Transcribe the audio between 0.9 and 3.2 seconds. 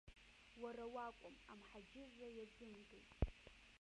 уакәым, амҳаџьырра иазымгеит.